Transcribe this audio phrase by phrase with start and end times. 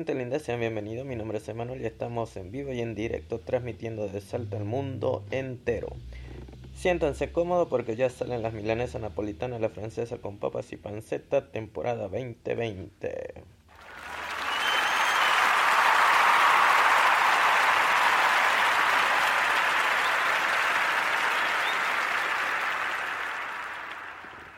[0.00, 1.04] Gente linda, sean bienvenidos.
[1.04, 4.64] Mi nombre es Emanuel y estamos en vivo y en directo transmitiendo de Salta al
[4.64, 5.88] mundo entero.
[6.74, 12.08] Siéntanse cómodos porque ya salen las milanesas napolitanas, la francesa con papas y panceta, temporada
[12.08, 13.34] 2020.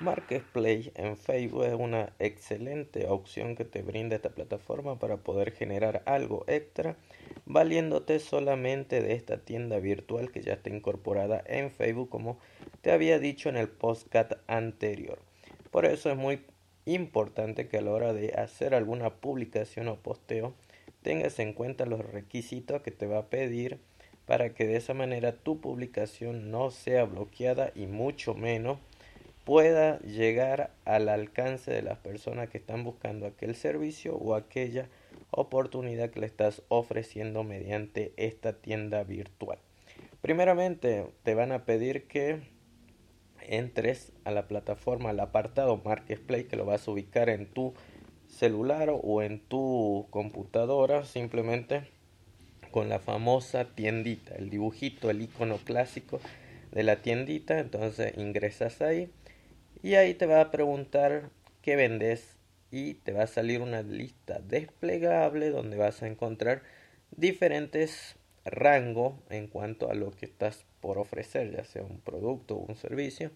[0.02, 6.02] Marketplace en Facebook es una excelente opción que te brinda esta plataforma para poder generar
[6.06, 6.96] algo extra
[7.46, 12.38] valiéndote solamente de esta tienda virtual que ya está incorporada en Facebook como
[12.80, 15.20] te había dicho en el postcat anterior.
[15.70, 16.42] Por eso es muy
[16.84, 20.52] importante que a la hora de hacer alguna publicación o posteo
[21.02, 23.78] tengas en cuenta los requisitos que te va a pedir
[24.26, 28.78] para que de esa manera tu publicación no sea bloqueada y mucho menos
[29.44, 34.88] pueda llegar al alcance de las personas que están buscando aquel servicio o aquella
[35.30, 39.58] oportunidad que le estás ofreciendo mediante esta tienda virtual.
[40.20, 42.40] Primeramente te van a pedir que
[43.40, 47.74] entres a la plataforma, al apartado Marketplace que lo vas a ubicar en tu
[48.28, 51.88] celular o en tu computadora simplemente
[52.70, 56.20] con la famosa tiendita, el dibujito, el icono clásico
[56.70, 59.10] de la tiendita, entonces ingresas ahí
[59.82, 61.30] y ahí te va a preguntar
[61.60, 62.36] qué vendes
[62.70, 66.62] y te va a salir una lista desplegable donde vas a encontrar
[67.10, 72.64] diferentes rangos en cuanto a lo que estás por ofrecer, ya sea un producto o
[72.66, 73.30] un servicio.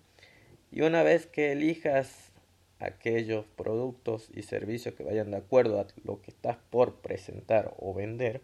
[0.70, 2.32] Y una vez que elijas
[2.78, 7.94] aquellos productos y servicios que vayan de acuerdo a lo que estás por presentar o
[7.94, 8.40] vender,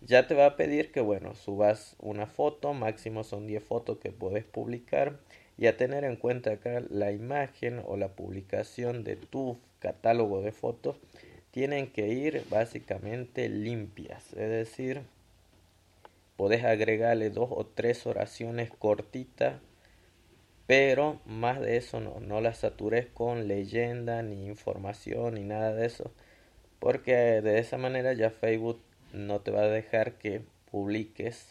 [0.00, 4.12] ya te va a pedir que bueno, subas una foto, máximo son 10 fotos que
[4.12, 5.18] puedes publicar
[5.60, 10.52] y a tener en cuenta acá la imagen o la publicación de tu catálogo de
[10.52, 10.96] fotos
[11.50, 15.02] tienen que ir básicamente limpias, es decir,
[16.36, 19.60] podés agregarle dos o tres oraciones cortitas,
[20.66, 25.84] pero más de eso no, no las satures con leyenda ni información ni nada de
[25.84, 26.10] eso,
[26.78, 28.80] porque de esa manera ya Facebook
[29.12, 31.48] no te va a dejar que publiques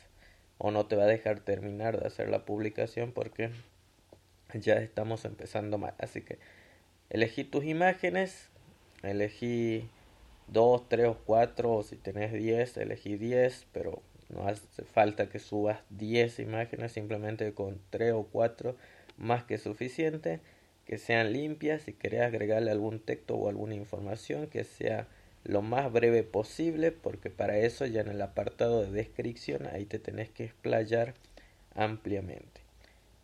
[0.58, 3.52] o no te va a dejar terminar de hacer la publicación porque
[4.54, 5.94] ya estamos empezando mal.
[6.00, 6.40] Así que
[7.10, 8.50] elegí tus imágenes,
[9.04, 9.90] elegí
[10.48, 15.40] 2, 3 o 4, o si tenés 10, elegí 10, pero no hace falta que
[15.40, 18.76] subas 10 imágenes, simplemente con 3 o 4
[19.18, 20.40] más que suficiente,
[20.86, 25.08] que sean limpias, si querés agregarle algún texto o alguna información que sea
[25.44, 30.00] lo más breve posible, porque para eso ya en el apartado de descripción ahí te
[30.00, 31.14] tenés que explayar
[31.76, 32.62] ampliamente.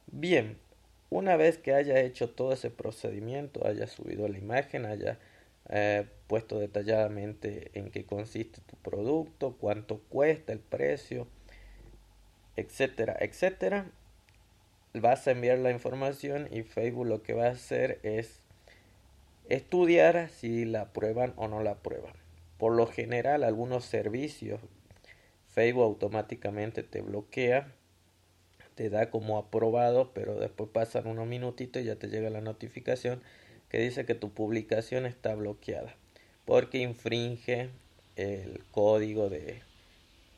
[0.08, 0.58] Bien,
[1.10, 5.20] una vez que haya hecho todo ese procedimiento, haya subido la imagen, haya
[5.70, 11.28] eh, puesto detalladamente en qué consiste tu producto, cuánto cuesta, el precio,
[12.56, 13.88] etcétera, etcétera,
[14.94, 18.40] vas a enviar la información y Facebook lo que va a hacer es
[19.50, 22.14] estudiar si la prueban o no la prueban.
[22.58, 24.62] Por lo general, algunos servicios
[25.56, 27.74] Facebook automáticamente te bloquea
[28.76, 33.22] te da como aprobado, pero después pasan unos minutitos y ya te llega la notificación
[33.70, 35.96] que dice que tu publicación está bloqueada
[36.46, 37.70] porque infringe
[38.16, 39.62] el código de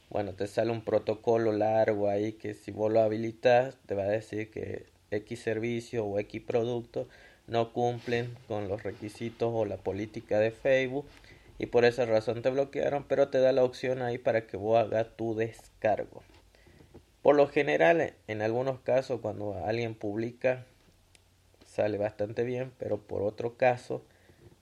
[0.09, 4.07] bueno, te sale un protocolo largo ahí que si vos lo habilitas te va a
[4.07, 7.07] decir que X servicio o X producto
[7.47, 11.05] no cumplen con los requisitos o la política de Facebook
[11.59, 14.77] y por esa razón te bloquearon, pero te da la opción ahí para que vos
[14.77, 16.21] hagas tu descargo.
[17.27, 20.63] Por lo general, en algunos casos, cuando alguien publica,
[21.65, 24.01] sale bastante bien, pero por otro caso,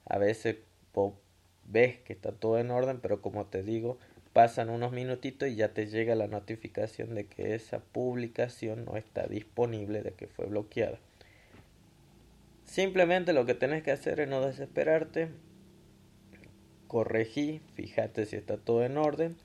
[0.04, 0.56] a veces
[1.66, 4.00] ves que está todo en orden, pero como te digo,
[4.34, 9.28] pasan unos minutitos y ya te llega la notificación de que esa publicación no está
[9.28, 10.98] disponible, de que fue bloqueada.
[12.64, 15.28] Simplemente lo que tenés que hacer es no desesperarte,
[16.88, 19.38] corregí, fíjate si está todo en orden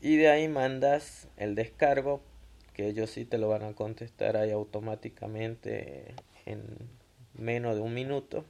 [0.00, 2.20] y de ahí mandas el descargo
[2.74, 6.14] que ellos sí te lo van a contestar ahí automáticamente
[6.46, 6.62] en
[7.34, 8.44] menos de un minuto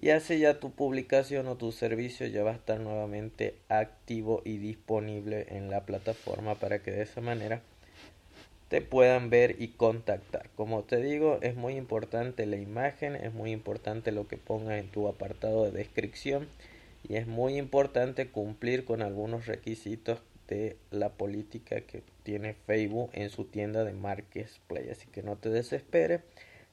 [0.00, 4.58] y así ya tu publicación o tu servicio ya va a estar nuevamente activo y
[4.58, 7.62] disponible en la plataforma para que de esa manera
[8.68, 10.50] te puedan ver y contactar.
[10.56, 14.88] Como te digo, es muy importante la imagen, es muy importante lo que pongas en
[14.88, 16.48] tu apartado de descripción
[17.08, 23.30] y es muy importante cumplir con algunos requisitos de la política que tiene Facebook en
[23.30, 24.90] su tienda de Marketplace.
[24.90, 26.22] Así que no te desesperes.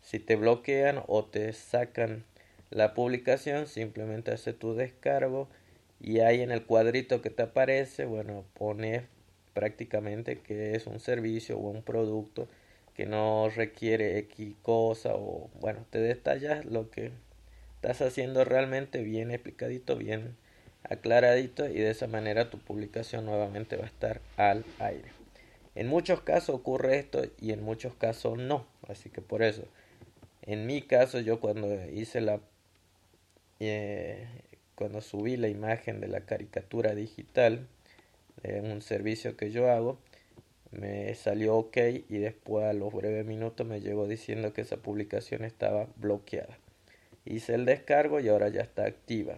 [0.02, 2.24] Si te bloquean o te sacan
[2.70, 5.48] la publicación, simplemente hace tu descargo
[6.00, 9.04] y ahí en el cuadrito que te aparece, bueno, pones
[9.54, 12.48] prácticamente que es un servicio o un producto
[12.96, 17.12] que no requiere X cosa o bueno, te detallas lo que
[17.84, 20.38] estás haciendo realmente bien explicadito, bien
[20.84, 25.10] aclaradito y de esa manera tu publicación nuevamente va a estar al aire.
[25.76, 29.64] En muchos casos ocurre esto y en muchos casos no, así que por eso,
[30.44, 32.40] en mi caso yo cuando hice la,
[33.60, 34.28] eh,
[34.76, 37.68] cuando subí la imagen de la caricatura digital
[38.44, 40.00] en un servicio que yo hago,
[40.72, 41.78] me salió ok
[42.08, 46.63] y después a los breves minutos me llegó diciendo que esa publicación estaba bloqueada.
[47.26, 49.38] Hice el descargo y ahora ya está activa.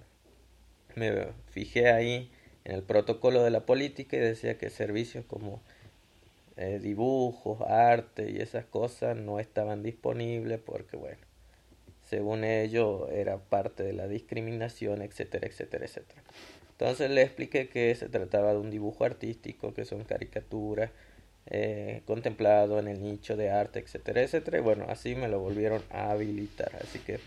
[0.95, 2.31] Me fijé ahí
[2.63, 5.61] en el protocolo de la política y decía que servicios como
[6.57, 11.19] eh, dibujos, arte y esas cosas no estaban disponibles porque bueno,
[12.09, 16.21] según ello era parte de la discriminación, etcétera, etcétera, etcétera.
[16.71, 20.91] Entonces le expliqué que se trataba de un dibujo artístico, que son caricaturas,
[21.47, 24.57] eh, contemplado en el nicho de arte, etcétera, etcétera.
[24.57, 26.71] Y bueno, así me lo volvieron a habilitar.
[26.81, 27.19] Así que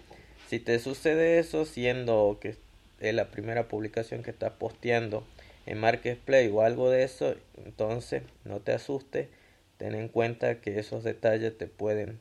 [0.49, 2.56] si te sucede eso, siendo que
[3.00, 5.23] es la primera publicación que estás posteando
[5.67, 7.35] en Marketplace o algo de eso,
[7.65, 9.29] entonces no te asustes.
[9.77, 12.19] Ten en cuenta que esos detalles te pueden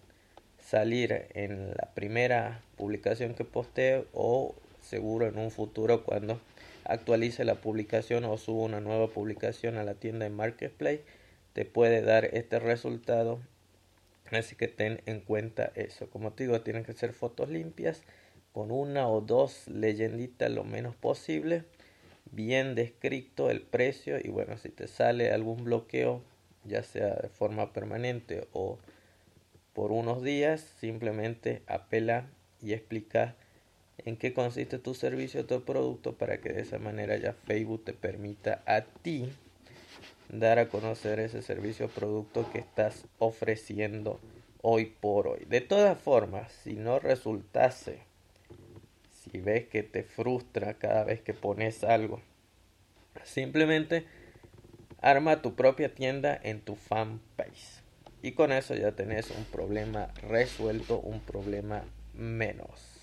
[0.60, 6.40] salir en la primera publicación que postee o seguro en un futuro cuando
[6.84, 11.04] actualice la publicación o suba una nueva publicación a la tienda en Marketplace
[11.58, 13.40] te puede dar este resultado.
[14.32, 16.10] Así que ten en cuenta eso.
[16.10, 18.04] Como te digo, tienen que ser fotos limpias
[18.52, 21.64] con una o dos leyenditas lo menos posible.
[22.32, 26.22] Bien descrito el precio y bueno, si te sale algún bloqueo,
[26.66, 28.78] ya sea de forma permanente o
[29.74, 32.26] por unos días, simplemente apela
[32.62, 33.36] y explica
[34.00, 37.86] en qué consiste tu servicio o tu producto para que de esa manera ya Facebook
[37.86, 39.30] te permita a ti
[40.30, 44.20] dar a conocer ese servicio o producto que estás ofreciendo
[44.62, 45.46] hoy por hoy.
[45.46, 48.00] De todas formas, si no resultase,
[49.12, 52.22] si ves que te frustra cada vez que pones algo,
[53.24, 54.06] simplemente
[55.02, 57.84] arma tu propia tienda en tu fanpage.
[58.22, 61.84] Y con eso ya tenés un problema resuelto, un problema
[62.14, 62.97] menos.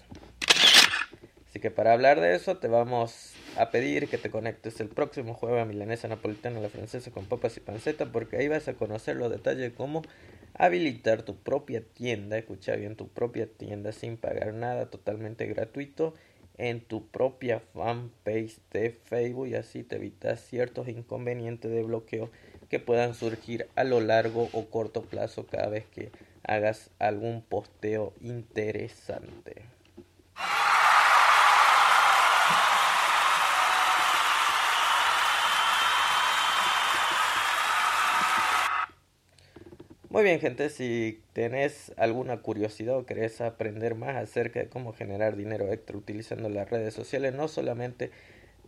[1.64, 5.62] Que para hablar de eso te vamos a pedir que te conectes el próximo jueves
[5.62, 9.30] a Milanesa Napolitana, la francesa con papas y panceta, porque ahí vas a conocer los
[9.30, 10.02] detalles de cómo
[10.52, 16.12] habilitar tu propia tienda, escucha bien, tu propia tienda sin pagar nada, totalmente gratuito
[16.58, 22.30] en tu propia fanpage de Facebook y así te evitas ciertos inconvenientes de bloqueo
[22.68, 26.10] que puedan surgir a lo largo o corto plazo cada vez que
[26.42, 29.62] hagas algún posteo interesante.
[40.14, 45.34] Muy bien, gente, si tenés alguna curiosidad o querés aprender más acerca de cómo generar
[45.34, 48.12] dinero extra utilizando las redes sociales, no solamente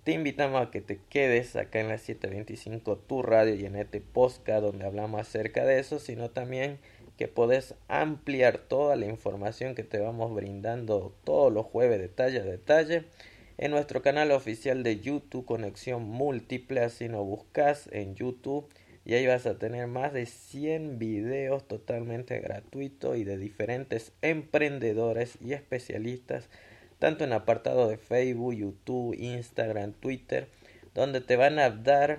[0.02, 4.00] te invitamos a que te quedes acá en la 725 Tu Radio y en este
[4.00, 6.81] podcast donde hablamos acerca de eso, sino también
[7.16, 12.44] que podés ampliar toda la información que te vamos brindando todos los jueves detalle a
[12.44, 13.05] detalle
[13.56, 18.69] en nuestro canal oficial de YouTube Conexión Múltiple, así nos buscas en YouTube
[19.06, 25.39] y ahí vas a tener más de 100 videos totalmente gratuitos y de diferentes emprendedores
[25.41, 26.48] y especialistas,
[26.98, 30.48] tanto en apartado de Facebook, YouTube, Instagram, Twitter,
[30.93, 32.19] donde te van a dar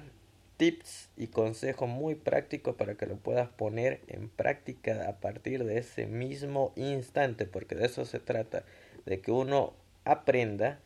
[0.56, 5.79] tips y consejos muy prácticos para que lo puedas poner en práctica a partir de
[5.79, 8.63] ese mismo instante, porque de eso se trata,
[9.06, 9.74] de que uno
[10.06, 10.79] aprenda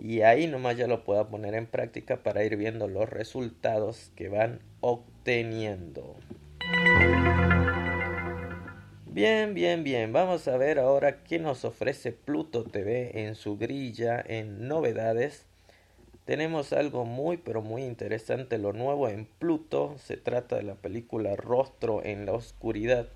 [0.00, 4.30] y ahí nomás ya lo pueda poner en práctica para ir viendo los resultados que
[4.30, 5.11] van obteniendo.
[9.06, 10.12] Bien, bien, bien.
[10.12, 15.46] Vamos a ver ahora qué nos ofrece Pluto TV en su grilla en novedades.
[16.24, 19.96] Tenemos algo muy pero muy interesante, lo nuevo en Pluto.
[19.98, 23.08] Se trata de la película Rostro en la Oscuridad.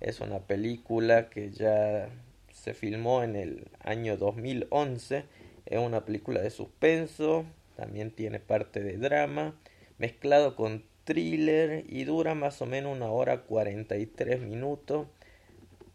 [0.00, 2.08] Es una película que ya
[2.52, 5.24] se filmó en el año 2011
[5.66, 7.44] es una película de suspenso,
[7.76, 9.54] también tiene parte de drama,
[9.98, 15.06] mezclado con thriller y dura más o menos una hora 43 minutos.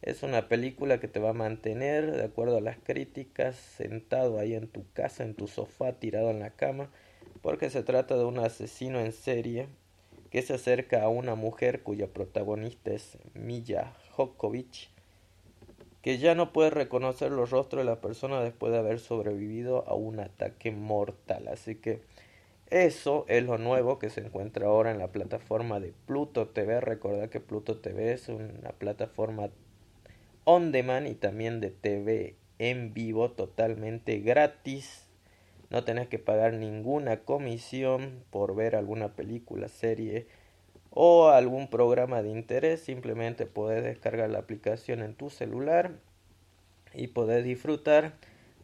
[0.01, 4.53] Es una película que te va a mantener, de acuerdo a las críticas, sentado ahí
[4.53, 6.89] en tu casa, en tu sofá, tirado en la cama,
[7.41, 9.67] porque se trata de un asesino en serie
[10.29, 14.89] que se acerca a una mujer cuya protagonista es Milla Jokovic
[16.07, 19.93] que ya no puede reconocer los rostros de la persona después de haber sobrevivido a
[19.93, 21.49] un ataque mortal.
[21.49, 22.01] Así que
[22.69, 26.81] eso es lo nuevo que se encuentra ahora en la plataforma de Pluto TV.
[26.81, 29.49] Recordad que Pluto TV es una plataforma
[30.43, 35.07] on demand y también de TV en vivo totalmente gratis.
[35.69, 40.27] No tenés que pagar ninguna comisión por ver alguna película, serie
[40.89, 42.81] o algún programa de interés.
[42.81, 45.99] Simplemente podés descargar la aplicación en tu celular
[46.93, 48.13] y podés disfrutar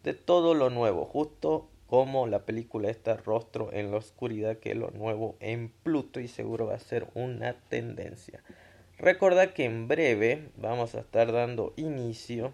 [0.04, 4.78] de todo lo nuevo, justo como la película está Rostro en la Oscuridad, que es
[4.78, 8.42] lo nuevo en Pluto y seguro va a ser una tendencia.
[8.98, 12.54] Recordad que en breve vamos a estar dando inicio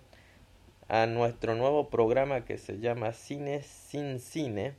[0.87, 4.73] a nuestro nuevo programa que se llama Cine sin Cine,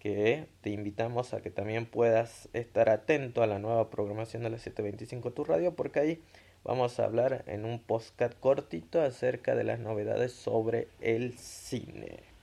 [0.00, 4.58] que te invitamos a que también puedas estar atento a la nueva programación de la
[4.58, 6.22] 725 Tu Radio, porque ahí
[6.64, 12.33] vamos a hablar en un postcat cortito acerca de las novedades sobre el cine.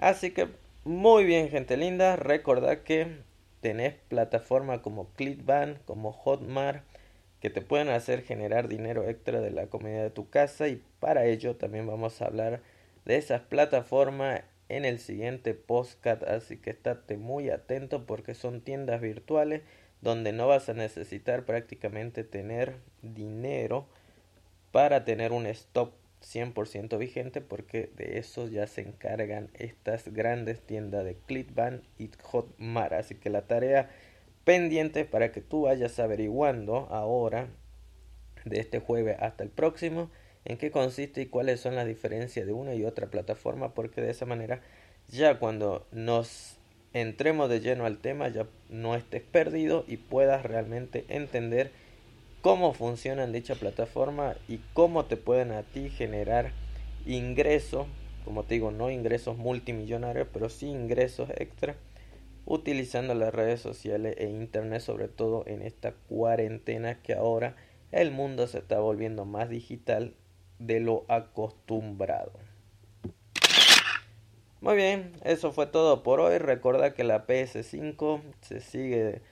[0.00, 0.48] Así que
[0.84, 3.18] muy bien gente linda, recordad que
[3.60, 6.82] tenés plataformas como Clickbank, como Hotmart,
[7.40, 10.68] que te pueden hacer generar dinero extra de la comunidad de tu casa.
[10.68, 12.62] Y para ello también vamos a hablar
[13.04, 19.00] de esas plataformas en el siguiente podcast así que estate muy atento porque son tiendas
[19.00, 19.62] virtuales
[20.00, 23.88] donde no vas a necesitar prácticamente tener dinero
[24.70, 25.92] para tener un stop
[26.22, 32.92] 100% vigente porque de eso ya se encargan estas grandes tiendas de Clickbank y Hotmart.
[32.92, 33.90] Así que la tarea
[34.44, 37.48] pendiente para que tú vayas averiguando ahora
[38.44, 40.10] de este jueves hasta el próximo
[40.44, 44.10] en qué consiste y cuáles son las diferencias de una y otra plataforma porque de
[44.10, 44.62] esa manera
[45.08, 46.56] ya cuando nos
[46.92, 51.70] entremos de lleno al tema ya no estés perdido y puedas realmente entender
[52.40, 56.52] cómo funciona dicha plataforma y cómo te pueden a ti generar
[57.06, 57.86] ingresos
[58.24, 61.76] como te digo no ingresos multimillonarios pero sí ingresos extra
[62.50, 67.54] utilizando las redes sociales e internet, sobre todo en esta cuarentena que ahora
[67.92, 70.14] el mundo se está volviendo más digital
[70.58, 72.32] de lo acostumbrado.
[74.60, 76.38] Muy bien, eso fue todo por hoy.
[76.38, 79.22] Recuerda que la PS5 se sigue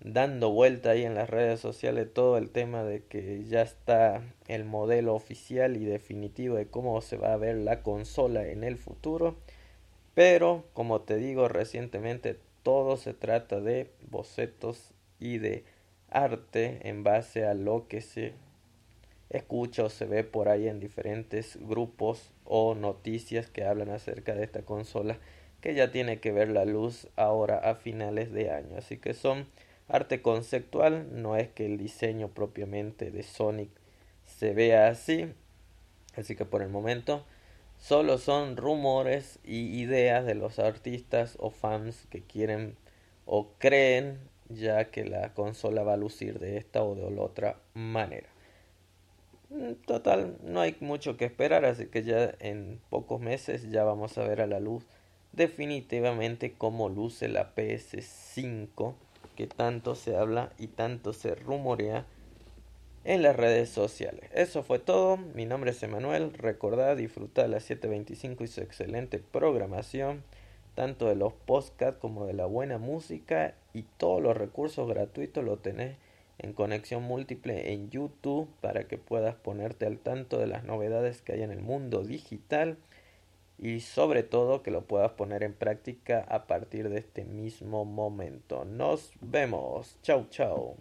[0.00, 4.64] dando vuelta ahí en las redes sociales todo el tema de que ya está el
[4.64, 9.36] modelo oficial y definitivo de cómo se va a ver la consola en el futuro.
[10.14, 15.64] Pero, como te digo recientemente, todo se trata de bocetos y de
[16.10, 18.32] arte en base a lo que se
[19.30, 24.44] escucha o se ve por ahí en diferentes grupos o noticias que hablan acerca de
[24.44, 25.18] esta consola
[25.60, 28.76] que ya tiene que ver la luz ahora a finales de año.
[28.78, 29.46] Así que son
[29.88, 33.70] arte conceptual, no es que el diseño propiamente de Sonic
[34.24, 35.32] se vea así.
[36.16, 37.24] Así que por el momento
[37.78, 42.76] solo son rumores y ideas de los artistas o fans que quieren
[43.26, 48.28] o creen ya que la consola va a lucir de esta o de otra manera.
[49.50, 54.18] Mm, total, no hay mucho que esperar, así que ya en pocos meses ya vamos
[54.18, 54.84] a ver a la luz
[55.32, 58.94] definitivamente cómo luce la PS5
[59.36, 62.06] que tanto se habla y tanto se rumorea
[63.04, 64.28] en las redes sociales.
[64.34, 65.16] Eso fue todo.
[65.16, 66.32] Mi nombre es Emanuel.
[66.32, 70.24] Recordad disfrutar la 725 y su excelente programación,
[70.74, 75.58] tanto de los podcasts como de la buena música y todos los recursos gratuitos lo
[75.58, 75.96] tenés
[76.38, 81.32] en conexión múltiple en YouTube para que puedas ponerte al tanto de las novedades que
[81.32, 82.76] hay en el mundo digital
[83.58, 88.64] y sobre todo que lo puedas poner en práctica a partir de este mismo momento.
[88.64, 89.98] Nos vemos.
[90.02, 90.76] Chau, chau.